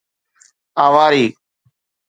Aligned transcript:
اواري 0.83 1.25